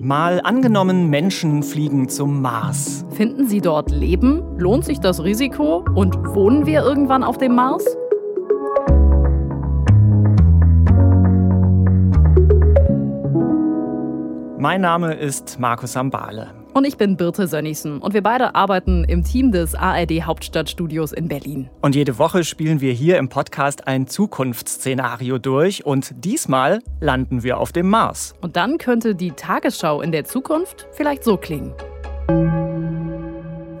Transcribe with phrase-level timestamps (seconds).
[0.00, 3.06] Mal angenommen, Menschen fliegen zum Mars.
[3.12, 4.42] Finden Sie dort Leben?
[4.58, 5.84] Lohnt sich das Risiko?
[5.94, 7.84] Und wohnen wir irgendwann auf dem Mars?
[14.58, 16.50] Mein Name ist Markus Ambale.
[16.76, 21.26] Und ich bin Birte Sönnigsen und wir beide arbeiten im Team des ARD Hauptstadtstudios in
[21.26, 21.70] Berlin.
[21.80, 27.56] Und jede Woche spielen wir hier im Podcast ein Zukunftsszenario durch und diesmal landen wir
[27.56, 28.34] auf dem Mars.
[28.42, 31.72] Und dann könnte die Tagesschau in der Zukunft vielleicht so klingen.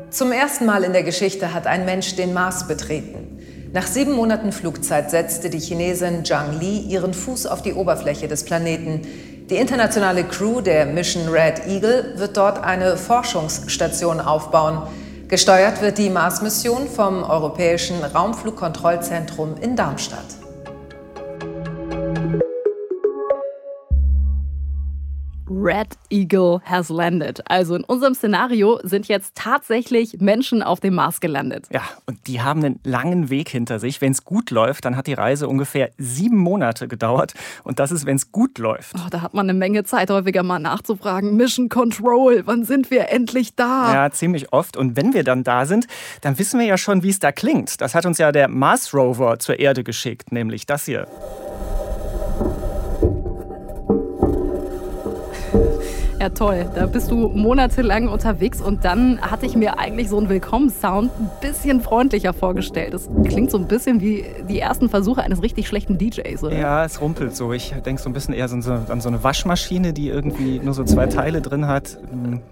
[0.08, 3.26] Zum ersten Mal in der Geschichte hat ein Mensch den Mars betreten.
[3.74, 8.46] Nach sieben Monaten Flugzeit setzte die Chinesin Zhang Li ihren Fuß auf die Oberfläche des
[8.46, 9.02] Planeten.
[9.48, 14.82] Die internationale Crew der Mission Red Eagle wird dort eine Forschungsstation aufbauen.
[15.28, 20.45] Gesteuert wird die Mars-Mission vom Europäischen Raumflugkontrollzentrum in Darmstadt.
[25.66, 27.42] Red Eagle has landed.
[27.50, 31.66] Also in unserem Szenario sind jetzt tatsächlich Menschen auf dem Mars gelandet.
[31.72, 34.00] Ja, und die haben einen langen Weg hinter sich.
[34.00, 37.34] Wenn es gut läuft, dann hat die Reise ungefähr sieben Monate gedauert.
[37.64, 38.94] Und das ist, wenn es gut läuft.
[38.94, 41.36] Oh, da hat man eine Menge Zeit, häufiger mal nachzufragen.
[41.36, 43.92] Mission Control, wann sind wir endlich da?
[43.92, 44.76] Ja, ziemlich oft.
[44.76, 45.88] Und wenn wir dann da sind,
[46.20, 47.80] dann wissen wir ja schon, wie es da klingt.
[47.80, 51.08] Das hat uns ja der Mars Rover zur Erde geschickt, nämlich das hier.
[56.26, 56.68] Ja, toll.
[56.74, 61.30] Da bist du monatelang unterwegs und dann hatte ich mir eigentlich so einen Willkommenssound ein
[61.40, 62.94] bisschen freundlicher vorgestellt.
[62.94, 66.58] Das klingt so ein bisschen wie die ersten Versuche eines richtig schlechten DJs, oder?
[66.58, 67.52] Ja, es rumpelt so.
[67.52, 71.06] Ich denke so ein bisschen eher an so eine Waschmaschine, die irgendwie nur so zwei
[71.06, 71.96] Teile drin hat.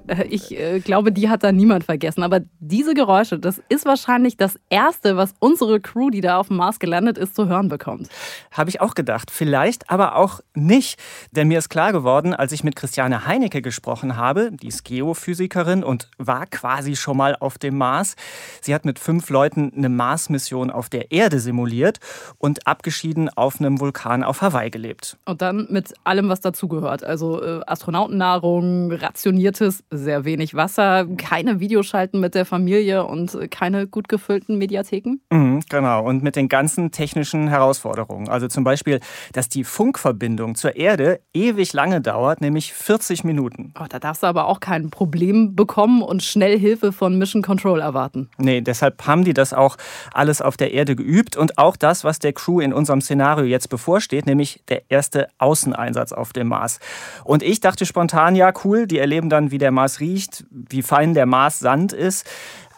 [0.06, 2.22] Äh, ich äh, glaube, die hat da niemand vergessen.
[2.22, 6.58] Aber diese Geräusche, das ist wahrscheinlich das Erste, was unsere Crew, die da auf dem
[6.58, 8.08] Mars gelandet ist, zu hören bekommt.
[8.52, 9.32] Habe ich auch gedacht.
[9.32, 10.96] Vielleicht aber auch nicht.
[11.32, 14.52] Denn mir ist klar geworden, als ich mit Christiane Heinecke gesprochen habe.
[14.52, 18.14] Die ist Geophysikerin und war quasi schon mal auf dem Mars.
[18.60, 21.98] Sie hat mit fünf Leuten eine Mars-Mission auf der Erde simuliert
[22.38, 25.16] und abgeschieden auf einem Vulkan auf Hawaii gelebt.
[25.24, 27.02] Und dann mit allem, was dazugehört.
[27.02, 34.08] Also äh, Astronautennahrung, rationiertes, sehr wenig Wasser, keine Videoschalten mit der Familie und keine gut
[34.08, 35.20] gefüllten Mediatheken.
[35.30, 36.04] Mhm, genau.
[36.04, 38.28] Und mit den ganzen technischen Herausforderungen.
[38.28, 39.00] Also zum Beispiel,
[39.32, 43.53] dass die Funkverbindung zur Erde ewig lange dauert, nämlich 40 Minuten.
[43.56, 43.74] Minuten.
[43.78, 47.80] Oh, da darfst du aber auch kein Problem bekommen und schnell Hilfe von Mission Control
[47.80, 48.28] erwarten.
[48.38, 49.76] Nee, deshalb haben die das auch
[50.12, 53.68] alles auf der Erde geübt und auch das, was der Crew in unserem Szenario jetzt
[53.68, 56.80] bevorsteht, nämlich der erste Außeneinsatz auf dem Mars.
[57.24, 61.14] Und ich dachte spontan, ja, cool, die erleben dann, wie der Mars riecht, wie fein
[61.14, 62.26] der Mars Sand ist.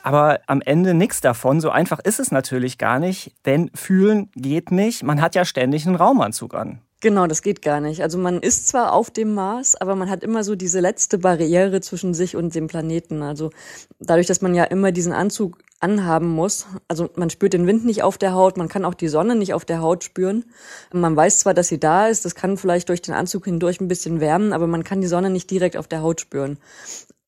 [0.03, 1.61] Aber am Ende nichts davon.
[1.61, 5.03] So einfach ist es natürlich gar nicht, denn fühlen geht nicht.
[5.03, 6.81] Man hat ja ständig einen Raumanzug an.
[7.03, 8.03] Genau, das geht gar nicht.
[8.03, 11.83] Also man ist zwar auf dem Mars, aber man hat immer so diese letzte Barriere
[11.83, 13.23] zwischen sich und dem Planeten.
[13.23, 13.51] Also
[13.99, 16.67] dadurch, dass man ja immer diesen Anzug anhaben muss.
[16.89, 19.53] Also man spürt den Wind nicht auf der Haut, man kann auch die Sonne nicht
[19.53, 20.47] auf der Haut spüren.
[20.93, 23.89] Man weiß zwar, dass sie da ist, das kann vielleicht durch den Anzug hindurch ein
[23.89, 26.59] bisschen wärmen, aber man kann die Sonne nicht direkt auf der Haut spüren.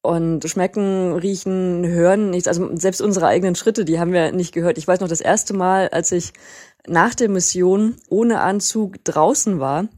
[0.01, 2.49] Und schmecken, riechen, hören nichts.
[2.49, 4.79] Also selbst unsere eigenen Schritte, die haben wir nicht gehört.
[4.79, 6.33] Ich weiß noch das erste Mal, als ich
[6.87, 9.89] nach der Mission ohne Anzug draußen war,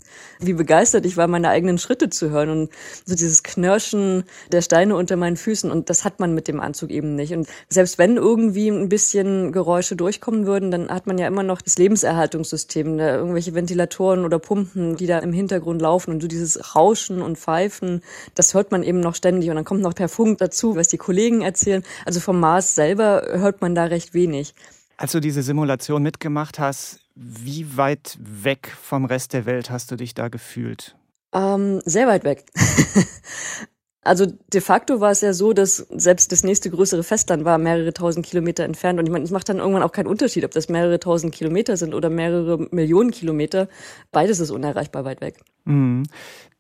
[0.41, 2.71] wie begeistert ich war, meine eigenen Schritte zu hören und
[3.05, 5.71] so dieses Knirschen der Steine unter meinen Füßen.
[5.71, 7.33] Und das hat man mit dem Anzug eben nicht.
[7.33, 11.63] Und selbst wenn irgendwie ein bisschen Geräusche durchkommen würden, dann hat man ja immer noch
[11.63, 16.11] das Lebenserhaltungssystem, da irgendwelche Ventilatoren oder Pumpen, die da im Hintergrund laufen.
[16.13, 18.03] Und so dieses Rauschen und Pfeifen,
[18.35, 19.51] das hört man eben noch ständig.
[19.51, 21.85] Und dann kommt noch per Funk dazu, was die Kollegen erzählen.
[22.05, 24.55] Also vom Mars selber hört man da recht wenig.
[25.01, 29.97] Als du diese Simulation mitgemacht hast, wie weit weg vom Rest der Welt hast du
[29.97, 30.95] dich da gefühlt?
[31.33, 32.45] Ähm, sehr weit weg.
[34.03, 37.95] also de facto war es ja so, dass selbst das nächste größere Festland war mehrere
[37.95, 38.99] tausend Kilometer entfernt.
[38.99, 41.79] Und ich meine, es macht dann irgendwann auch keinen Unterschied, ob das mehrere tausend Kilometer
[41.79, 43.69] sind oder mehrere Millionen Kilometer.
[44.13, 45.41] Beides ist unerreichbar weit weg.
[45.65, 46.03] Mhm.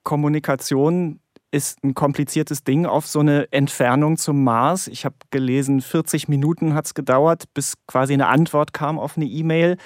[0.02, 1.20] Kommunikation
[1.52, 4.86] ist ein kompliziertes Ding auf so eine Entfernung zum Mars.
[4.86, 9.26] Ich habe gelesen, 40 Minuten hat es gedauert, bis quasi eine Antwort kam auf eine
[9.26, 9.76] E-Mail.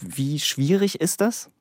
[0.00, 1.51] Wie schwierig ist das?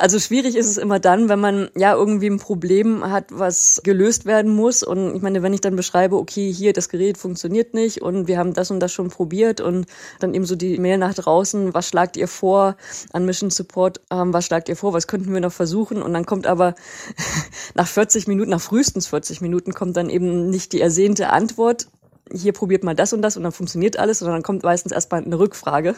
[0.00, 4.26] Also schwierig ist es immer dann, wenn man ja irgendwie ein Problem hat, was gelöst
[4.26, 4.84] werden muss.
[4.84, 8.38] Und ich meine, wenn ich dann beschreibe, okay, hier das Gerät funktioniert nicht und wir
[8.38, 9.86] haben das und das schon probiert und
[10.20, 12.76] dann eben so die Mail nach draußen, was schlagt ihr vor
[13.12, 16.00] an Mission Support, ähm, was schlagt ihr vor, was könnten wir noch versuchen?
[16.00, 16.76] Und dann kommt aber
[17.74, 21.88] nach 40 Minuten, nach frühestens 40 Minuten kommt dann eben nicht die ersehnte Antwort,
[22.32, 25.24] hier probiert mal das und das und dann funktioniert alles, sondern dann kommt meistens erstmal
[25.24, 25.96] eine Rückfrage.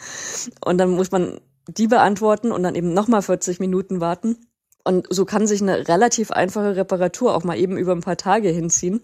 [0.64, 4.36] und dann muss man die beantworten und dann eben nochmal 40 Minuten warten.
[4.84, 8.48] Und so kann sich eine relativ einfache Reparatur auch mal eben über ein paar Tage
[8.48, 9.00] hinziehen.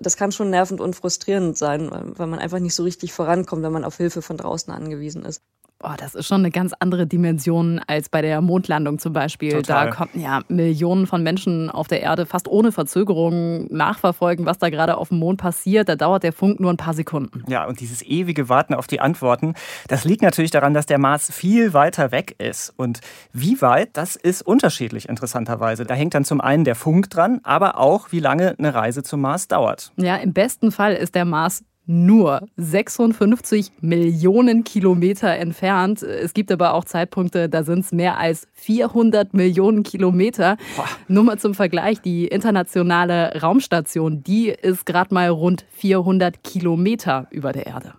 [0.00, 3.72] Das kann schon nervend und frustrierend sein, weil man einfach nicht so richtig vorankommt, wenn
[3.72, 5.42] man auf Hilfe von draußen angewiesen ist.
[5.82, 9.52] Oh, das ist schon eine ganz andere Dimension als bei der Mondlandung zum Beispiel.
[9.52, 9.86] Total.
[9.86, 14.70] Da konnten ja Millionen von Menschen auf der Erde fast ohne Verzögerung nachverfolgen, was da
[14.70, 15.88] gerade auf dem Mond passiert.
[15.88, 17.42] Da dauert der Funk nur ein paar Sekunden.
[17.48, 19.54] Ja, und dieses ewige Warten auf die Antworten,
[19.88, 22.72] das liegt natürlich daran, dass der Mars viel weiter weg ist.
[22.76, 23.00] Und
[23.32, 25.84] wie weit, das ist unterschiedlich interessanterweise.
[25.84, 29.20] Da hängt dann zum einen der Funk dran, aber auch, wie lange eine Reise zum
[29.20, 29.92] Mars dauert.
[29.96, 36.02] Ja, im besten Fall ist der Mars nur 56 Millionen Kilometer entfernt.
[36.02, 40.56] Es gibt aber auch Zeitpunkte, da sind es mehr als 400 Millionen Kilometer.
[40.76, 40.88] Boah.
[41.08, 47.52] Nur mal zum Vergleich, die internationale Raumstation, die ist gerade mal rund 400 Kilometer über
[47.52, 47.94] der Erde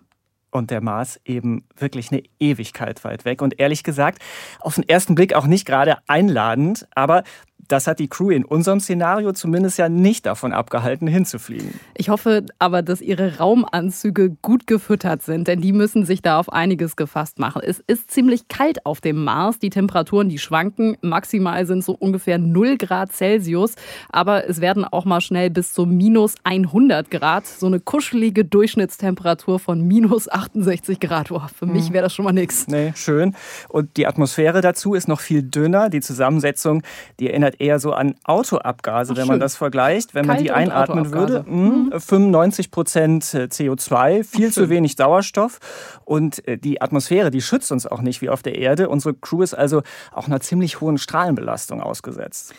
[0.54, 3.42] und der Mars eben wirklich eine Ewigkeit weit weg.
[3.42, 4.22] Und ehrlich gesagt,
[4.60, 7.24] auf den ersten Blick auch nicht gerade einladend, aber
[7.68, 11.80] das hat die Crew in unserem Szenario zumindest ja nicht davon abgehalten, hinzufliegen.
[11.94, 16.52] Ich hoffe aber, dass ihre Raumanzüge gut gefüttert sind, denn die müssen sich da auf
[16.52, 17.62] einiges gefasst machen.
[17.64, 19.58] Es ist ziemlich kalt auf dem Mars.
[19.58, 20.96] Die Temperaturen, die schwanken.
[21.00, 23.74] Maximal sind so ungefähr 0 Grad Celsius.
[24.10, 27.46] Aber es werden auch mal schnell bis zu minus 100 Grad.
[27.46, 31.30] So eine kuschelige Durchschnittstemperatur von minus 68 Grad.
[31.30, 31.94] Oh, für mich hm.
[31.94, 32.68] wäre das schon mal nichts.
[32.68, 33.34] Nee, schön.
[33.68, 35.88] Und die Atmosphäre dazu ist noch viel dünner.
[35.88, 36.82] Die Zusammensetzung,
[37.20, 40.14] die erinnert erinnert eher so an Autoabgase, Ach, wenn man das vergleicht.
[40.14, 44.96] Wenn Kalt man die einatmen würde, mh, 95 Prozent äh, CO2, viel Ach, zu wenig
[44.96, 45.58] Sauerstoff.
[46.04, 48.88] Und äh, die Atmosphäre, die schützt uns auch nicht wie auf der Erde.
[48.88, 52.54] Unsere Crew ist also auch einer ziemlich hohen Strahlenbelastung ausgesetzt.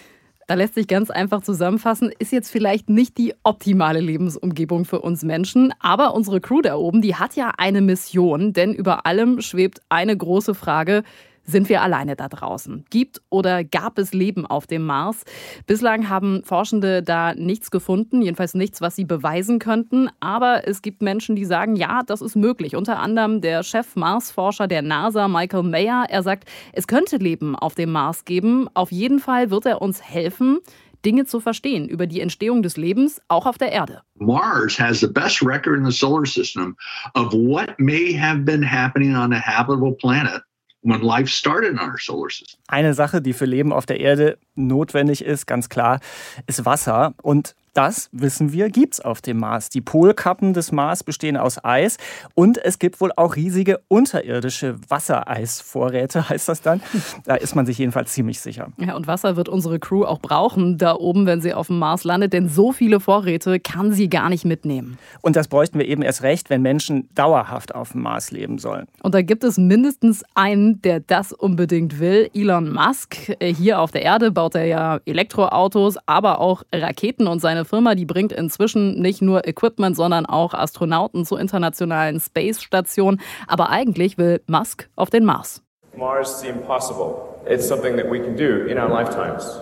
[0.47, 5.24] Da lässt sich ganz einfach zusammenfassen, ist jetzt vielleicht nicht die optimale Lebensumgebung für uns
[5.24, 9.80] Menschen, aber unsere Crew da oben, die hat ja eine Mission, denn über allem schwebt
[9.89, 11.01] eine große Frage,
[11.45, 12.86] sind wir alleine da draußen?
[12.89, 15.24] Gibt oder gab es Leben auf dem Mars?
[15.68, 20.09] Bislang haben Forschende da nichts gefunden, jedenfalls nichts, was sie beweisen könnten.
[20.19, 22.75] Aber es gibt Menschen, die sagen, ja, das ist möglich.
[22.75, 26.06] Unter anderem der Chef-Mars-Forscher der NASA, Michael Mayer.
[26.09, 28.68] Er sagt, es könnte Leben auf dem Mars geben.
[28.74, 30.59] Auf jeden Fall wird er uns helfen.
[31.06, 34.01] Dinge zu verstehen über die Entstehung des Lebens auch auf der Erde.
[34.15, 36.75] Mars has the best record in the solar system
[37.13, 40.41] of what may have been happening on a habitable planet
[40.86, 42.60] when life started in our solar system.
[42.68, 46.00] Eine Sache, die für Leben auf der Erde notwendig ist, ganz klar,
[46.48, 47.14] ist Wasser.
[47.22, 49.69] Und das, wissen wir, gibt es auf dem Mars.
[49.69, 51.98] Die Polkappen des Mars bestehen aus Eis
[52.33, 56.81] und es gibt wohl auch riesige unterirdische Wassereisvorräte, heißt das dann.
[57.25, 58.69] Da ist man sich jedenfalls ziemlich sicher.
[58.77, 62.06] Ja, und Wasser wird unsere Crew auch brauchen, da oben, wenn sie auf dem Mars
[62.06, 64.98] landet, denn so viele Vorräte kann sie gar nicht mitnehmen.
[65.22, 68.88] Und das bräuchten wir eben erst recht, wenn Menschen dauerhaft auf dem Mars leben sollen.
[69.04, 73.36] Und da gibt es mindestens einen, der das unbedingt will, Elon Musk.
[73.42, 78.06] Hier auf der Erde baut er ja Elektroautos, aber auch Raketen und seine Firma, die
[78.06, 83.19] bringt inzwischen nicht nur Equipment, sondern auch Astronauten zur internationalen Space Station.
[83.47, 85.62] Aber eigentlich will Musk auf den Mars.
[85.97, 87.15] Mars seems possible.
[87.50, 89.59] It's something that we can do in our lifetimes.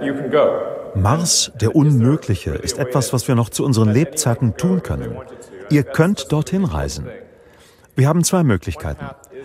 [0.00, 0.60] You can go.
[0.94, 5.16] Mars, der Unmögliche, ist etwas, was wir noch zu unseren Lebzeiten tun können.
[5.70, 7.08] Ihr könnt dorthin reisen.
[7.96, 9.04] Wir haben zwei Möglichkeiten.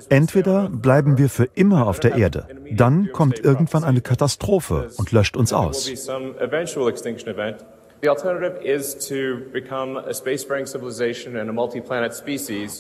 [0.09, 5.35] Entweder bleiben wir für immer auf der Erde, dann kommt irgendwann eine Katastrophe und löscht
[5.35, 5.89] uns aus.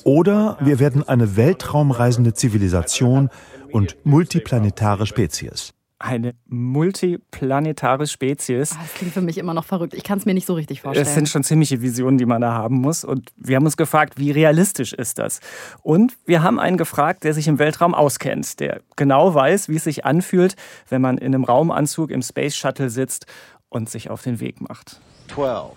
[0.05, 3.29] Oder wir werden eine weltraumreisende Zivilisation
[3.71, 8.71] und multiplanetare Spezies eine multiplanetare Spezies.
[8.71, 9.93] Ah, das klingt für mich immer noch verrückt.
[9.93, 11.05] Ich kann es mir nicht so richtig vorstellen.
[11.05, 13.03] Es sind schon ziemliche Visionen, die man da haben muss.
[13.03, 15.41] Und wir haben uns gefragt, wie realistisch ist das?
[15.83, 19.83] Und wir haben einen gefragt, der sich im Weltraum auskennt, der genau weiß, wie es
[19.83, 20.55] sich anfühlt,
[20.87, 23.25] wenn man in einem Raumanzug im Space Shuttle sitzt
[23.67, 25.01] und sich auf den Weg macht.
[25.33, 25.71] 12,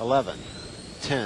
[0.00, 0.26] 11,
[1.10, 1.16] ja,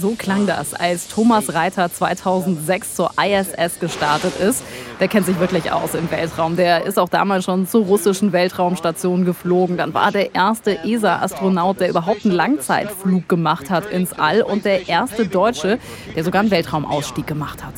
[0.00, 4.64] so klang das, als Thomas Reiter 2006 zur ISS gestartet ist.
[5.00, 6.56] Der kennt sich wirklich aus im Weltraum.
[6.56, 9.76] Der ist auch damals schon zur russischen Weltraumstation geflogen.
[9.76, 14.88] Dann war der erste ESA-Astronaut, der überhaupt einen Langzeitflug gemacht hat ins All und der
[14.88, 15.78] erste Deutsche,
[16.14, 17.74] der sogar einen Weltraumausstieg gemacht hat.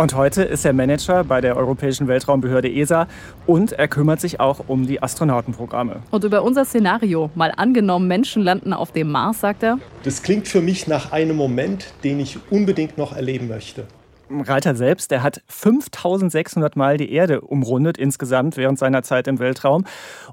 [0.00, 3.06] Und heute ist er Manager bei der Europäischen Weltraumbehörde ESA
[3.46, 5.96] und er kümmert sich auch um die Astronautenprogramme.
[6.10, 9.78] Und über unser Szenario, mal angenommen, Menschen landen auf dem Mars, sagt er.
[10.02, 13.84] Das klingt für mich nach einem Moment, den ich unbedingt noch erleben möchte.
[14.30, 19.84] Reiter selbst, der hat 5600 Mal die Erde umrundet insgesamt während seiner Zeit im Weltraum.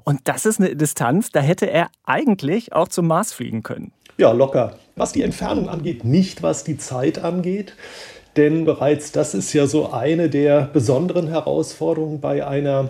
[0.02, 3.92] Und das ist eine Distanz, da hätte er eigentlich auch zum Mars fliegen können.
[4.16, 4.78] Ja, locker.
[4.96, 7.74] Was die Entfernung angeht, nicht was die Zeit angeht.
[8.38, 12.88] Denn bereits das ist ja so eine der besonderen Herausforderungen bei einer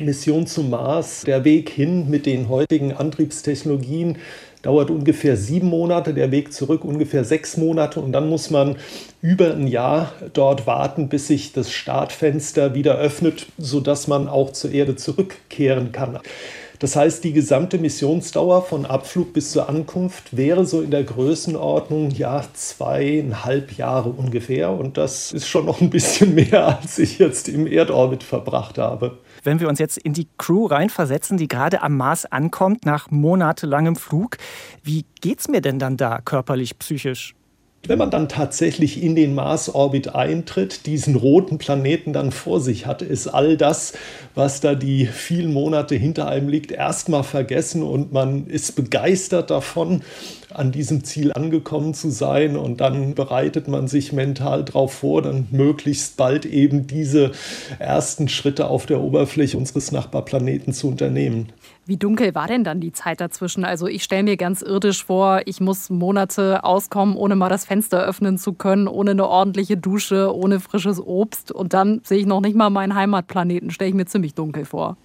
[0.00, 4.18] Mission zum Mars, der Weg hin mit den heutigen Antriebstechnologien
[4.62, 8.74] dauert ungefähr sieben Monate, der Weg zurück ungefähr sechs Monate und dann muss man
[9.22, 14.72] über ein Jahr dort warten, bis sich das Startfenster wieder öffnet, sodass man auch zur
[14.72, 16.18] Erde zurückkehren kann.
[16.78, 22.10] Das heißt, die gesamte Missionsdauer von Abflug bis zur Ankunft wäre so in der Größenordnung
[22.10, 24.70] ja zweieinhalb Jahre ungefähr.
[24.70, 29.18] Und das ist schon noch ein bisschen mehr, als ich jetzt im Erdorbit verbracht habe.
[29.42, 33.96] Wenn wir uns jetzt in die Crew reinversetzen, die gerade am Mars ankommt nach monatelangem
[33.96, 34.38] Flug,
[34.82, 37.34] wie geht's mir denn dann da körperlich, psychisch?
[37.86, 43.02] Wenn man dann tatsächlich in den Mars-Orbit eintritt, diesen roten Planeten dann vor sich hat,
[43.02, 43.92] ist all das,
[44.34, 50.02] was da die vielen Monate hinter einem liegt, erstmal vergessen und man ist begeistert davon,
[50.50, 55.48] an diesem Ziel angekommen zu sein und dann bereitet man sich mental darauf vor, dann
[55.50, 57.32] möglichst bald eben diese
[57.78, 61.48] ersten Schritte auf der Oberfläche unseres Nachbarplaneten zu unternehmen.
[61.86, 63.64] Wie dunkel war denn dann die Zeit dazwischen?
[63.64, 68.02] Also ich stelle mir ganz irdisch vor, ich muss Monate auskommen, ohne mal das Fenster
[68.02, 71.52] öffnen zu können, ohne eine ordentliche Dusche, ohne frisches Obst.
[71.52, 74.96] Und dann sehe ich noch nicht mal meinen Heimatplaneten, stelle ich mir ziemlich dunkel vor.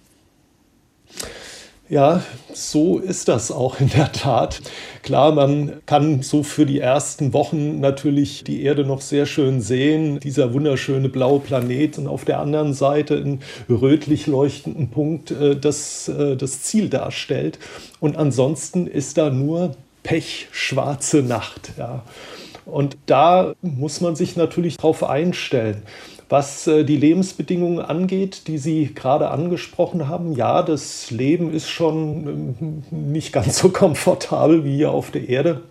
[1.90, 2.22] Ja,
[2.54, 4.62] so ist das auch in der Tat.
[5.02, 10.20] Klar, man kann so für die ersten Wochen natürlich die Erde noch sehr schön sehen,
[10.20, 16.06] dieser wunderschöne blaue Planet und auf der anderen Seite einen rötlich leuchtenden Punkt, äh, das
[16.06, 17.58] äh, das Ziel darstellt.
[17.98, 21.72] Und ansonsten ist da nur pechschwarze Nacht.
[21.76, 22.04] Ja.
[22.66, 25.82] Und da muss man sich natürlich darauf einstellen.
[26.30, 32.54] Was äh, die Lebensbedingungen angeht, die Sie gerade angesprochen haben, ja, das Leben ist schon
[32.60, 35.62] ähm, nicht ganz so komfortabel wie hier auf der Erde.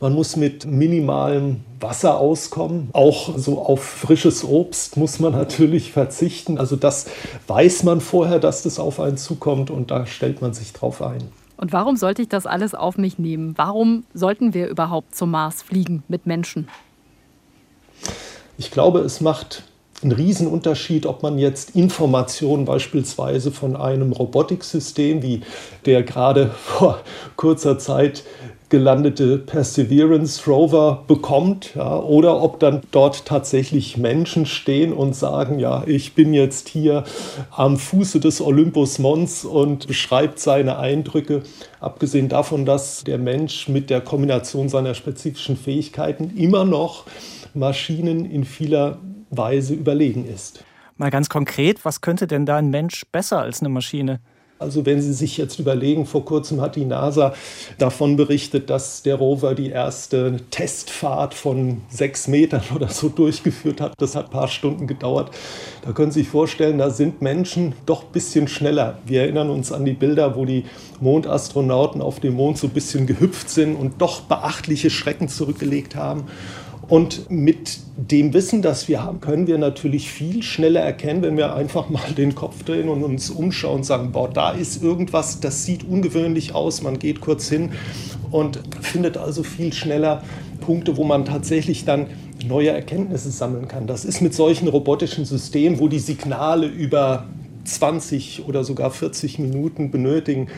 [0.00, 2.90] Man muss mit minimalem Wasser auskommen.
[2.92, 6.56] Auch so auf frisches Obst muss man natürlich verzichten.
[6.56, 7.06] Also das
[7.48, 11.24] weiß man vorher, dass das auf einen zukommt und da stellt man sich drauf ein.
[11.56, 13.54] Und warum sollte ich das alles auf mich nehmen?
[13.56, 16.68] Warum sollten wir überhaupt zum Mars fliegen mit Menschen?
[18.60, 19.62] Ich glaube, es macht
[20.02, 25.42] einen Riesenunterschied, ob man jetzt Informationen beispielsweise von einem Robotiksystem wie
[25.86, 27.00] der gerade vor
[27.36, 28.24] kurzer Zeit
[28.68, 35.84] gelandete Perseverance Rover bekommt, ja, oder ob dann dort tatsächlich Menschen stehen und sagen, ja,
[35.86, 37.04] ich bin jetzt hier
[37.50, 41.44] am Fuße des Olympus Mons und beschreibt seine Eindrücke,
[41.80, 47.04] abgesehen davon, dass der Mensch mit der Kombination seiner spezifischen Fähigkeiten immer noch
[47.54, 48.98] Maschinen in vieler
[49.30, 50.64] Weise überlegen ist.
[50.96, 54.20] Mal ganz konkret, was könnte denn da ein Mensch besser als eine Maschine?
[54.60, 57.32] Also wenn Sie sich jetzt überlegen, vor kurzem hat die NASA
[57.78, 63.94] davon berichtet, dass der Rover die erste Testfahrt von sechs Metern oder so durchgeführt hat.
[63.98, 65.30] Das hat ein paar Stunden gedauert.
[65.84, 68.98] Da können Sie sich vorstellen, da sind Menschen doch ein bisschen schneller.
[69.06, 70.64] Wir erinnern uns an die Bilder, wo die
[71.00, 76.24] Mondastronauten auf dem Mond so ein bisschen gehüpft sind und doch beachtliche Schrecken zurückgelegt haben.
[76.88, 81.54] Und mit dem Wissen, das wir haben, können wir natürlich viel schneller erkennen, wenn wir
[81.54, 85.66] einfach mal den Kopf drehen und uns umschauen und sagen, boah, da ist irgendwas, das
[85.66, 86.82] sieht ungewöhnlich aus.
[86.82, 87.72] Man geht kurz hin
[88.30, 90.22] und findet also viel schneller
[90.62, 92.06] Punkte, wo man tatsächlich dann
[92.46, 93.86] neue Erkenntnisse sammeln kann.
[93.86, 97.26] Das ist mit solchen robotischen Systemen, wo die Signale über
[97.74, 100.48] 20 oder sogar 40 Minuten benötigen,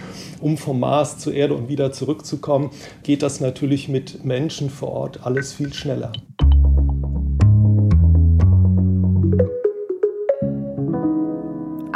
[0.40, 2.70] um vom Mars zur Erde und wieder zurückzukommen,
[3.02, 6.12] geht das natürlich mit Menschen vor Ort alles viel schneller.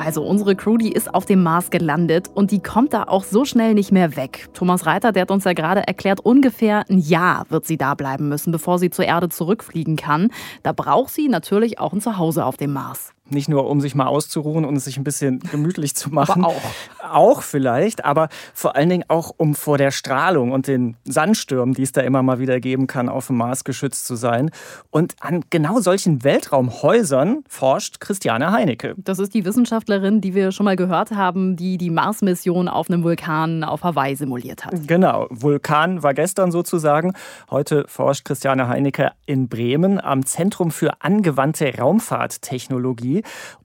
[0.04, 3.46] Also unsere Crew, die ist auf dem Mars gelandet und die kommt da auch so
[3.46, 4.50] schnell nicht mehr weg.
[4.52, 8.28] Thomas Reiter, der hat uns ja gerade erklärt, ungefähr ein Jahr wird sie da bleiben
[8.28, 10.30] müssen, bevor sie zur Erde zurückfliegen kann.
[10.62, 13.13] Da braucht sie natürlich auch ein Zuhause auf dem Mars.
[13.30, 16.44] Nicht nur, um sich mal auszuruhen und es sich ein bisschen gemütlich zu machen.
[16.44, 16.62] Aber auch.
[17.10, 21.82] Auch vielleicht, aber vor allen Dingen auch, um vor der Strahlung und den Sandstürmen, die
[21.82, 24.50] es da immer mal wieder geben kann, auf dem Mars geschützt zu sein.
[24.90, 28.94] Und an genau solchen Weltraumhäusern forscht Christiane Heinecke.
[28.96, 33.04] Das ist die Wissenschaftlerin, die wir schon mal gehört haben, die die Mars-Mission auf einem
[33.04, 34.74] Vulkan auf Hawaii simuliert hat.
[34.86, 37.12] Genau, Vulkan war gestern sozusagen.
[37.50, 43.13] Heute forscht Christiane Heinecke in Bremen am Zentrum für angewandte Raumfahrttechnologie.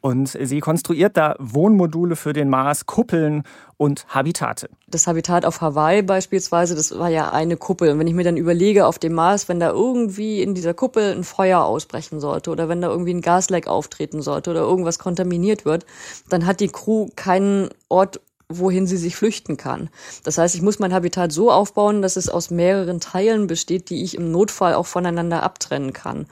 [0.01, 3.43] Und sie konstruiert da Wohnmodule für den Mars, Kuppeln
[3.77, 4.69] und Habitate.
[4.87, 7.89] Das Habitat auf Hawaii beispielsweise, das war ja eine Kuppel.
[7.89, 11.13] Und wenn ich mir dann überlege, auf dem Mars, wenn da irgendwie in dieser Kuppel
[11.13, 15.63] ein Feuer ausbrechen sollte oder wenn da irgendwie ein Gasleck auftreten sollte oder irgendwas kontaminiert
[15.63, 15.85] wird,
[16.29, 18.19] dann hat die Crew keinen Ort,
[18.51, 19.89] wohin sie sich flüchten kann.
[20.23, 24.03] Das heißt, ich muss mein Habitat so aufbauen, dass es aus mehreren Teilen besteht, die
[24.03, 26.25] ich im Notfall auch voneinander abtrennen kann.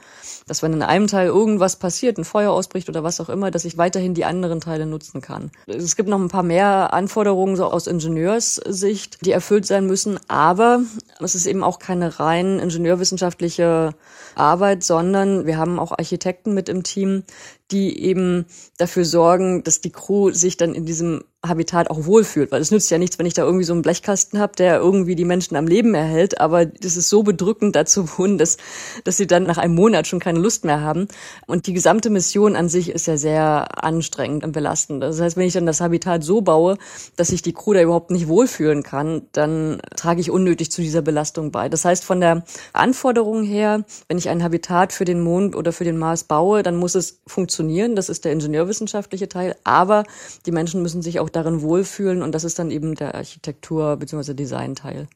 [0.48, 3.64] Dass wenn in einem Teil irgendwas passiert, ein Feuer ausbricht oder was auch immer, dass
[3.64, 5.52] ich weiterhin die anderen Teile nutzen kann.
[5.68, 10.80] Es gibt noch ein paar mehr Anforderungen so aus Ingenieurssicht, die erfüllt sein müssen, aber
[11.20, 13.94] es ist eben auch keine rein ingenieurwissenschaftliche
[14.34, 17.22] Arbeit, sondern wir haben auch Architekten mit im Team,
[17.70, 18.46] die eben
[18.78, 22.50] dafür sorgen, dass die Crew sich dann in diesem Habitat auch wohlfühlt.
[22.50, 25.14] Weil es nützt ja nichts, wenn ich da irgendwie so einen Blechkasten habe, der irgendwie
[25.14, 28.56] die Menschen am Leben erhält, aber das ist so bedrückend dazu wohnen, dass,
[29.04, 31.06] dass sie dann nach einem Monat schon keine Lust mehr haben.
[31.46, 35.02] Und die gesamte Mission an sich ist ja sehr anstrengend und belastend.
[35.02, 36.76] Das heißt, wenn ich dann das Habitat so baue,
[37.16, 41.02] dass sich die Crew da überhaupt nicht wohlfühlen kann, dann trage ich unnötig zu dieser
[41.02, 41.68] Belastung bei.
[41.68, 45.84] Das heißt, von der Anforderung her, wenn ich ein Habitat für den Mond oder für
[45.84, 47.57] den Mars baue, dann muss es funktionieren.
[47.96, 49.56] Das ist der ingenieurwissenschaftliche Teil.
[49.64, 50.04] Aber
[50.46, 54.34] die Menschen müssen sich auch darin wohlfühlen und das ist dann eben der Architektur- bzw.
[54.34, 55.08] Designteil.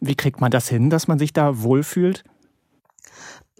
[0.00, 2.24] Wie kriegt man das hin, dass man sich da wohlfühlt?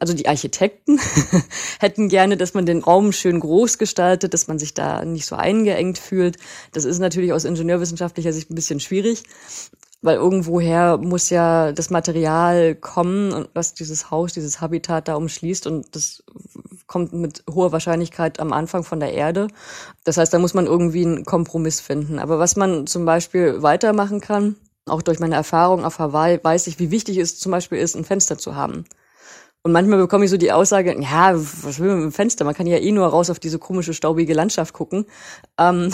[0.01, 1.01] Also die Architekten
[1.81, 5.35] hätten gerne, dass man den Raum schön groß gestaltet, dass man sich da nicht so
[5.35, 6.37] eingeengt fühlt.
[6.73, 9.25] Das ist natürlich aus ingenieurwissenschaftlicher Sicht ein bisschen schwierig,
[10.01, 15.97] weil irgendwoher muss ja das Material kommen, was dieses Haus, dieses Habitat da umschließt und
[15.97, 16.23] das
[16.89, 19.47] kommt mit hoher Wahrscheinlichkeit am Anfang von der Erde.
[20.03, 22.19] Das heißt, da muss man irgendwie einen Kompromiss finden.
[22.19, 26.81] Aber was man zum Beispiel weitermachen kann, auch durch meine Erfahrung auf Hawaii, weiß ich,
[26.81, 28.85] wie wichtig es zum Beispiel ist, ein Fenster zu haben.
[29.65, 32.45] Und manchmal bekomme ich so die Aussage, ja, was will man mit dem Fenster?
[32.45, 35.05] Man kann ja eh nur raus auf diese komische, staubige Landschaft gucken.
[35.59, 35.93] Ähm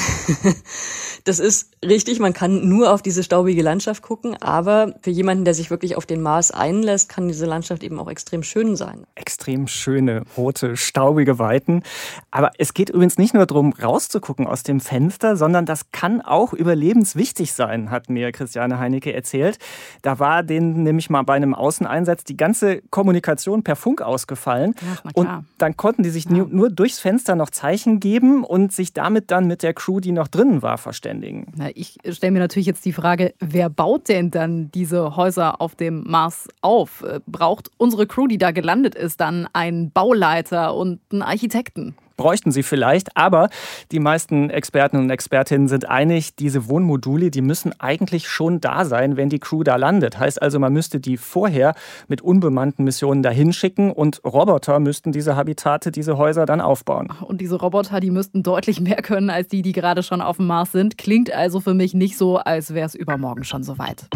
[1.24, 5.54] das ist richtig, man kann nur auf diese staubige Landschaft gucken, aber für jemanden, der
[5.54, 9.06] sich wirklich auf den Mars einlässt, kann diese Landschaft eben auch extrem schön sein.
[9.14, 11.82] Extrem schöne, rote, staubige Weiten.
[12.30, 16.52] Aber es geht übrigens nicht nur darum, rauszugucken aus dem Fenster, sondern das kann auch
[16.52, 19.58] überlebenswichtig sein, hat mir Christiane Heinecke erzählt.
[20.02, 24.74] Da war denen nämlich mal bei einem Außeneinsatz die ganze Kommunikation per Funk ausgefallen.
[24.92, 26.44] Ach, und dann konnten die sich ja.
[26.50, 30.28] nur durchs Fenster noch Zeichen geben und sich damit dann mit der Crew, die noch
[30.28, 31.46] drinnen war, verständigen verständigen.
[31.56, 35.74] Na, ich stelle mir natürlich jetzt die Frage, wer baut denn dann diese Häuser auf
[35.74, 37.02] dem Mars auf?
[37.02, 41.94] Äh, braucht unsere Crew, die da gelandet ist, dann einen Bauleiter und einen Architekten?
[42.16, 43.16] Bräuchten sie vielleicht.
[43.16, 43.48] Aber
[43.92, 49.16] die meisten Experten und Expertinnen sind einig, diese Wohnmodule, die müssen eigentlich schon da sein,
[49.16, 50.18] wenn die Crew da landet.
[50.18, 51.74] Heißt also, man müsste die vorher
[52.08, 57.08] mit unbemannten Missionen dahin schicken und Roboter müssten diese Habitate, diese Häuser dann aufbauen.
[57.22, 60.46] Und diese Roboter, die müssten deutlich mehr können als die, die gerade schon auf dem
[60.46, 60.98] Mars sind.
[60.98, 64.08] Klingt also für mich nicht so, als wäre es übermorgen schon soweit.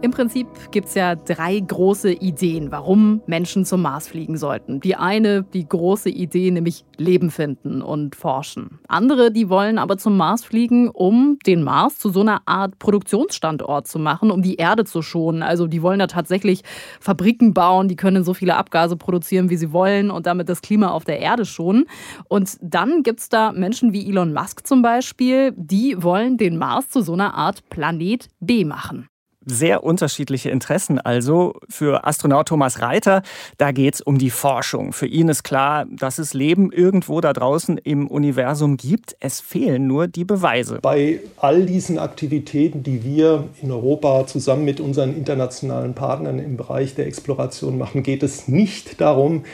[0.00, 4.78] Im Prinzip gibt es ja drei große Ideen, warum Menschen zum Mars fliegen sollten.
[4.78, 8.78] Die eine, die große Idee, nämlich Leben finden und forschen.
[8.86, 13.88] Andere, die wollen aber zum Mars fliegen, um den Mars zu so einer Art Produktionsstandort
[13.88, 15.42] zu machen, um die Erde zu schonen.
[15.42, 16.62] Also die wollen da tatsächlich
[17.00, 20.90] Fabriken bauen, die können so viele Abgase produzieren, wie sie wollen und damit das Klima
[20.90, 21.86] auf der Erde schonen.
[22.28, 26.88] Und dann gibt es da Menschen wie Elon Musk zum Beispiel, die wollen den Mars
[26.88, 29.08] zu so einer Art Planet B machen
[29.50, 30.98] sehr unterschiedliche Interessen.
[30.98, 33.22] Also für Astronaut Thomas Reiter,
[33.56, 34.92] da geht es um die Forschung.
[34.92, 39.16] Für ihn ist klar, dass es Leben irgendwo da draußen im Universum gibt.
[39.20, 40.78] Es fehlen nur die Beweise.
[40.82, 46.94] Bei all diesen Aktivitäten, die wir in Europa zusammen mit unseren internationalen Partnern im Bereich
[46.94, 49.44] der Exploration machen, geht es nicht darum,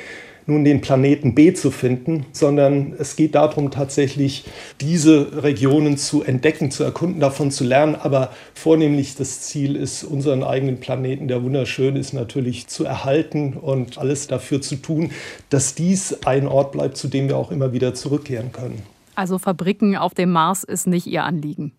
[0.47, 4.45] nun den Planeten B zu finden, sondern es geht darum, tatsächlich
[4.81, 7.95] diese Regionen zu entdecken, zu erkunden, davon zu lernen.
[7.95, 13.99] Aber vornehmlich das Ziel ist, unseren eigenen Planeten, der wunderschön ist, natürlich zu erhalten und
[13.99, 15.11] alles dafür zu tun,
[15.51, 18.83] dass dies ein Ort bleibt, zu dem wir auch immer wieder zurückkehren können.
[19.15, 21.73] Also Fabriken auf dem Mars ist nicht Ihr Anliegen.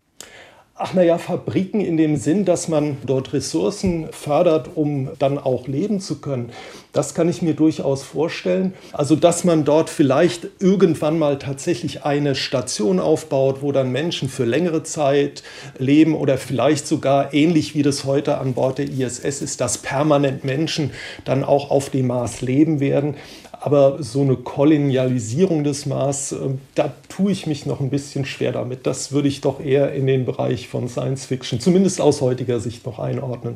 [0.78, 6.02] Ach naja, Fabriken in dem Sinn, dass man dort Ressourcen fördert, um dann auch leben
[6.02, 6.50] zu können.
[6.92, 8.74] Das kann ich mir durchaus vorstellen.
[8.92, 14.44] Also, dass man dort vielleicht irgendwann mal tatsächlich eine Station aufbaut, wo dann Menschen für
[14.44, 15.44] längere Zeit
[15.78, 20.44] leben oder vielleicht sogar ähnlich wie das heute an Bord der ISS ist, dass permanent
[20.44, 20.92] Menschen
[21.24, 23.16] dann auch auf dem Mars leben werden.
[23.66, 26.38] Aber so eine Kolonialisierung des Mars, äh,
[26.76, 28.86] da tue ich mich noch ein bisschen schwer damit.
[28.86, 32.86] Das würde ich doch eher in den Bereich von Science Fiction, zumindest aus heutiger Sicht,
[32.86, 33.56] noch einordnen.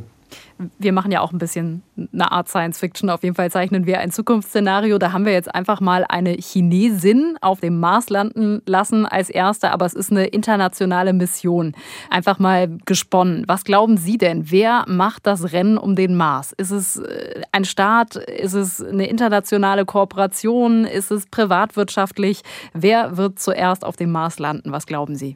[0.78, 3.10] Wir machen ja auch ein bisschen eine Art Science Fiction.
[3.10, 4.98] Auf jeden Fall zeichnen wir ein Zukunftsszenario.
[4.98, 9.72] Da haben wir jetzt einfach mal eine Chinesin auf dem Mars landen lassen als erste,
[9.72, 11.74] aber es ist eine internationale Mission.
[12.10, 13.45] Einfach mal gesponnen.
[13.48, 14.52] Was glauben Sie denn?
[14.52, 16.54] Wer macht das Rennen um den Mars?
[16.58, 18.17] Ist es äh, ein Staat?
[18.17, 20.84] Ist es eine internationale Kooperation?
[20.86, 22.41] Ist es privatwirtschaftlich?
[22.74, 24.72] Wer wird zuerst auf dem Mars landen?
[24.74, 25.36] Was glauben Sie?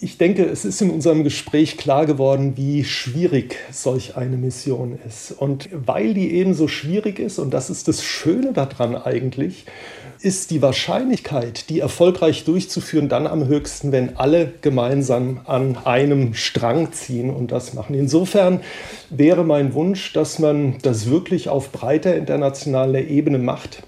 [0.00, 5.32] Ich denke, es ist in unserem Gespräch klar geworden, wie schwierig solch eine Mission ist.
[5.32, 9.64] Und weil die eben so schwierig ist, und das ist das Schöne daran eigentlich,
[10.20, 16.92] ist die Wahrscheinlichkeit, die erfolgreich durchzuführen, dann am höchsten, wenn alle gemeinsam an einem Strang
[16.92, 17.94] ziehen und das machen.
[17.96, 18.60] Insofern
[19.10, 23.82] wäre mein Wunsch, dass man das wirklich auf breiter internationaler Ebene macht.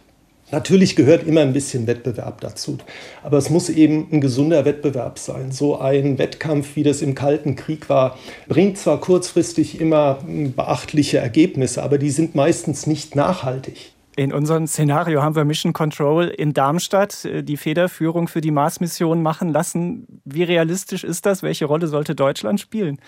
[0.52, 2.78] Natürlich gehört immer ein bisschen Wettbewerb dazu,
[3.22, 5.52] aber es muss eben ein gesunder Wettbewerb sein.
[5.52, 11.82] So ein Wettkampf, wie das im Kalten Krieg war, bringt zwar kurzfristig immer beachtliche Ergebnisse,
[11.82, 13.92] aber die sind meistens nicht nachhaltig.
[14.20, 19.22] In unserem Szenario haben wir Mission Control in Darmstadt äh, die Federführung für die Mars-Mission
[19.22, 20.20] machen lassen.
[20.26, 21.42] Wie realistisch ist das?
[21.42, 22.98] Welche Rolle sollte Deutschland spielen?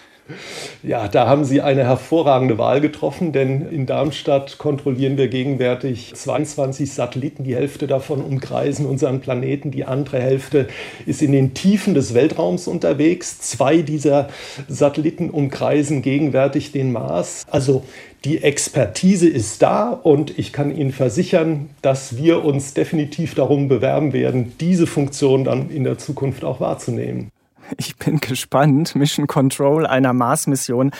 [0.82, 6.90] Ja, da haben Sie eine hervorragende Wahl getroffen, denn in Darmstadt kontrollieren wir gegenwärtig 22
[6.90, 7.44] Satelliten.
[7.44, 10.66] Die Hälfte davon umkreisen unseren Planeten, die andere Hälfte
[11.04, 13.38] ist in den Tiefen des Weltraums unterwegs.
[13.38, 14.28] Zwei dieser
[14.66, 17.44] Satelliten umkreisen gegenwärtig den Mars.
[17.50, 17.82] Also
[18.24, 24.12] die Expertise ist da und ich kann Ihnen versichern, dass wir uns definitiv darum bewerben
[24.12, 27.30] werden, diese Funktion dann in der Zukunft auch wahrzunehmen.
[27.78, 28.94] Ich bin gespannt.
[28.94, 30.90] Mission Control einer Mars-Mission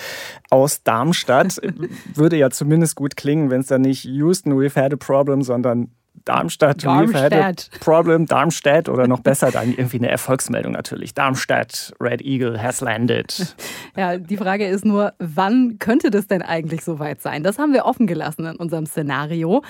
[0.50, 1.60] aus Darmstadt
[2.14, 5.90] würde ja zumindest gut klingen, wenn es dann nicht Houston, we've had a problem, sondern
[6.24, 7.70] Darmstadt, Darmstadt.
[7.80, 11.14] Problem, Darmstadt oder noch besser dann irgendwie eine Erfolgsmeldung natürlich.
[11.14, 13.56] Darmstadt, Red Eagle has landed.
[13.94, 17.42] Ja, die Frage ist nur, wann könnte das denn eigentlich soweit sein?
[17.42, 19.62] Das haben wir offen gelassen in unserem Szenario.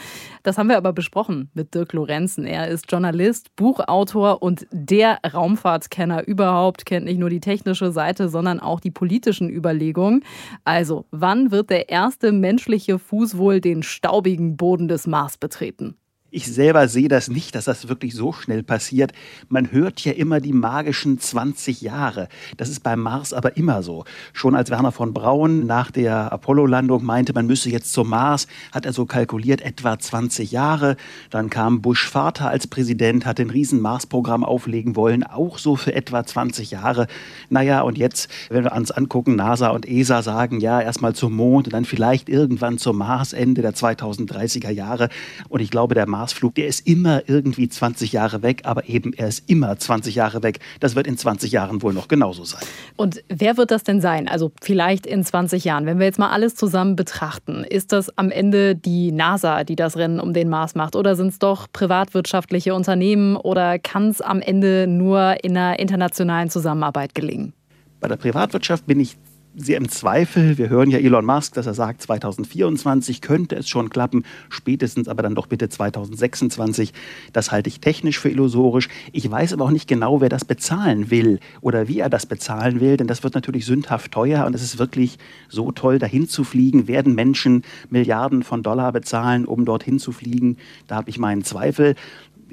[0.44, 2.46] Das haben wir aber besprochen mit Dirk Lorenzen.
[2.46, 8.60] Er ist Journalist, Buchautor und der Raumfahrtskenner überhaupt, kennt nicht nur die technische Seite, sondern
[8.60, 10.24] auch die politischen Überlegungen.
[10.64, 15.96] Also, wann wird der erste menschliche Fuß wohl den staubigen Boden des Mars betreten?
[16.34, 19.12] Ich selber sehe das nicht, dass das wirklich so schnell passiert.
[19.50, 22.26] Man hört ja immer die magischen 20 Jahre.
[22.56, 24.06] Das ist beim Mars aber immer so.
[24.32, 28.86] Schon als Werner von Braun nach der Apollo-Landung meinte, man müsse jetzt zum Mars, hat
[28.86, 30.96] er so kalkuliert etwa 20 Jahre.
[31.28, 35.94] Dann kam Bush Vater als Präsident, hat ein riesen Mars-Programm auflegen wollen, auch so für
[35.94, 37.08] etwa 20 Jahre.
[37.50, 41.66] Naja, und jetzt, wenn wir uns angucken, NASA und ESA sagen, ja, erstmal zum Mond
[41.66, 45.10] und dann vielleicht irgendwann zum Mars Ende der 2030er Jahre.
[45.50, 49.12] Und ich glaube, der Mars Marsflug, der ist immer irgendwie 20 Jahre weg, aber eben
[49.12, 50.60] er ist immer 20 Jahre weg.
[50.78, 52.62] Das wird in 20 Jahren wohl noch genauso sein.
[52.94, 54.28] Und wer wird das denn sein?
[54.28, 58.30] Also vielleicht in 20 Jahren, wenn wir jetzt mal alles zusammen betrachten, ist das am
[58.30, 62.72] Ende die NASA, die das Rennen um den Mars macht oder sind es doch privatwirtschaftliche
[62.72, 67.52] Unternehmen oder kann es am Ende nur in einer internationalen Zusammenarbeit gelingen?
[67.98, 69.16] Bei der Privatwirtschaft bin ich
[69.54, 70.56] sehr im Zweifel.
[70.56, 75.22] Wir hören ja Elon Musk, dass er sagt, 2024 könnte es schon klappen, spätestens aber
[75.22, 76.92] dann doch bitte 2026.
[77.32, 78.88] Das halte ich technisch für illusorisch.
[79.12, 82.80] Ich weiß aber auch nicht genau, wer das bezahlen will oder wie er das bezahlen
[82.80, 86.44] will, denn das wird natürlich sündhaft teuer und es ist wirklich so toll, dahin zu
[86.44, 86.88] fliegen.
[86.88, 90.56] Werden Menschen Milliarden von Dollar bezahlen, um dorthin zu fliegen?
[90.86, 91.94] Da habe ich meinen Zweifel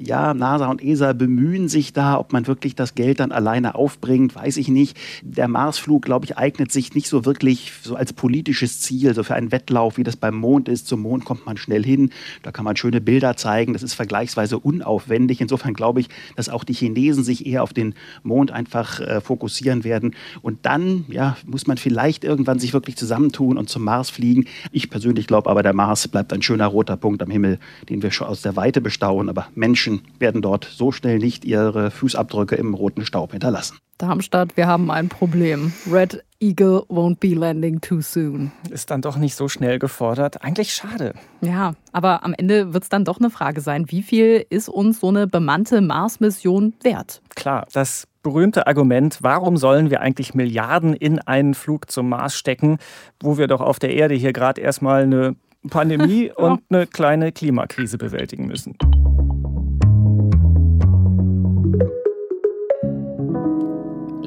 [0.02, 4.34] ja, NASA und ESA bemühen sich da, ob man wirklich das Geld dann alleine aufbringt,
[4.34, 4.96] weiß ich nicht.
[5.22, 9.34] Der Marsflug, glaube ich, eignet sich nicht so wirklich so als politisches Ziel, so für
[9.34, 10.86] einen Wettlauf, wie das beim Mond ist.
[10.86, 12.10] Zum Mond kommt man schnell hin,
[12.42, 15.40] da kann man schöne Bilder zeigen, das ist vergleichsweise unaufwendig.
[15.40, 19.84] Insofern glaube ich, dass auch die Chinesen sich eher auf den Mond einfach äh, fokussieren
[19.84, 20.14] werden.
[20.40, 24.46] Und dann, ja, muss man vielleicht irgendwann sich wirklich zusammentun und zum Mars fliegen.
[24.72, 27.58] Ich persönlich glaube aber, der Mars bleibt ein schöner roter Punkt am Himmel,
[27.88, 29.28] den wir schon aus der Weite bestaunen.
[29.28, 33.78] Aber Menschen Menschen werden dort so schnell nicht ihre Fußabdrücke im roten Staub hinterlassen.
[33.98, 35.72] Darmstadt, wir haben ein Problem.
[35.90, 38.50] Red Eagle won't be landing too soon.
[38.70, 40.42] Ist dann doch nicht so schnell gefordert.
[40.42, 41.12] Eigentlich schade.
[41.42, 45.00] Ja, aber am Ende wird es dann doch eine Frage sein, wie viel ist uns
[45.00, 47.20] so eine bemannte Mars-Mission wert?
[47.34, 52.78] Klar, das berühmte Argument, warum sollen wir eigentlich Milliarden in einen Flug zum Mars stecken,
[53.22, 55.36] wo wir doch auf der Erde hier gerade erstmal eine
[55.68, 58.76] Pandemie und eine kleine Klimakrise bewältigen müssen.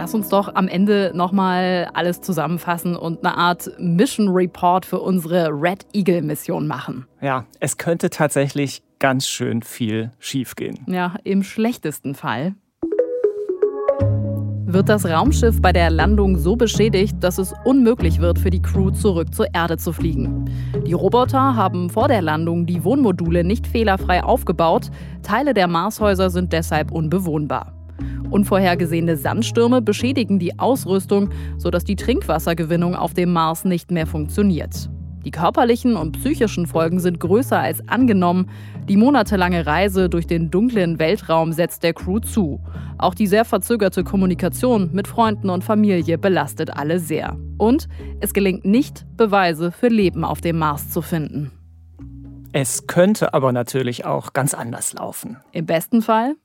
[0.04, 5.48] Lass uns doch am Ende nochmal alles zusammenfassen und eine Art Mission Report für unsere
[5.48, 7.08] Red Eagle Mission machen.
[7.22, 10.80] Ja, es könnte tatsächlich ganz schön viel schiefgehen.
[10.88, 12.54] Ja, im schlechtesten Fall
[14.66, 18.92] wird das Raumschiff bei der Landung so beschädigt, dass es unmöglich wird, für die Crew
[18.92, 20.50] zurück zur Erde zu fliegen.
[20.86, 24.92] Die Roboter haben vor der Landung die Wohnmodule nicht fehlerfrei aufgebaut.
[25.22, 27.83] Teile der Marshäuser sind deshalb unbewohnbar.
[28.34, 34.90] Unvorhergesehene Sandstürme beschädigen die Ausrüstung, sodass die Trinkwassergewinnung auf dem Mars nicht mehr funktioniert.
[35.24, 38.50] Die körperlichen und psychischen Folgen sind größer als angenommen.
[38.90, 42.60] Die monatelange Reise durch den dunklen Weltraum setzt der Crew zu.
[42.98, 47.38] Auch die sehr verzögerte Kommunikation mit Freunden und Familie belastet alle sehr.
[47.60, 47.88] Und
[48.20, 51.52] es gelingt nicht, Beweise für Leben auf dem Mars zu finden.
[52.52, 55.38] Es könnte aber natürlich auch ganz anders laufen.
[55.52, 56.36] Im besten Fall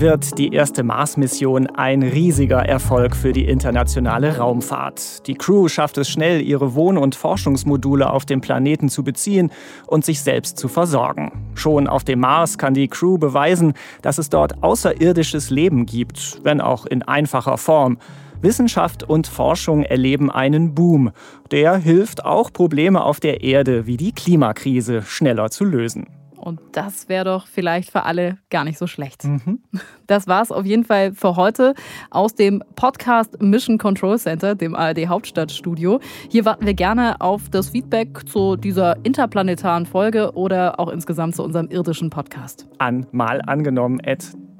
[0.00, 5.26] wird die erste Mars-Mission ein riesiger Erfolg für die internationale Raumfahrt.
[5.28, 9.52] Die Crew schafft es schnell, ihre Wohn- und Forschungsmodule auf dem Planeten zu beziehen
[9.86, 11.32] und sich selbst zu versorgen.
[11.54, 16.60] Schon auf dem Mars kann die Crew beweisen, dass es dort außerirdisches Leben gibt, wenn
[16.60, 17.98] auch in einfacher Form.
[18.42, 21.12] Wissenschaft und Forschung erleben einen Boom.
[21.50, 26.06] Der hilft auch, Probleme auf der Erde wie die Klimakrise schneller zu lösen.
[26.44, 29.24] Und das wäre doch vielleicht für alle gar nicht so schlecht.
[29.24, 29.60] Mhm.
[30.06, 31.72] Das war es auf jeden Fall für heute
[32.10, 35.98] aus dem Podcast Mission Control Center, dem ARD Hauptstadtstudio.
[36.28, 41.42] Hier warten wir gerne auf das Feedback zu dieser interplanetaren Folge oder auch insgesamt zu
[41.42, 42.66] unserem irdischen Podcast.
[42.76, 43.98] An mal angenommen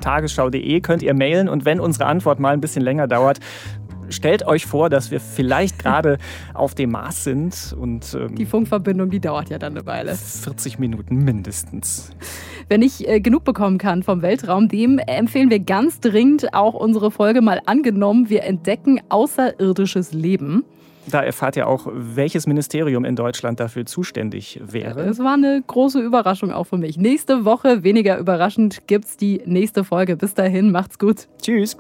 [0.00, 3.40] tagesschau.de könnt ihr mailen und wenn unsere Antwort mal ein bisschen länger dauert,
[4.10, 6.18] stellt euch vor, dass wir vielleicht gerade
[6.54, 10.14] auf dem Mars sind und ähm, die Funkverbindung, die dauert ja dann eine Weile.
[10.14, 12.10] 40 Minuten mindestens.
[12.68, 17.10] Wenn ich äh, genug bekommen kann vom Weltraum, dem empfehlen wir ganz dringend auch unsere
[17.10, 18.28] Folge mal angenommen.
[18.30, 20.64] Wir entdecken außerirdisches Leben.
[21.06, 25.02] Da erfahrt ihr auch, welches Ministerium in Deutschland dafür zuständig wäre.
[25.02, 26.96] Es war eine große Überraschung auch für mich.
[26.96, 30.16] Nächste Woche, weniger überraschend, gibt es die nächste Folge.
[30.16, 31.28] Bis dahin, macht's gut.
[31.42, 31.76] Tschüss.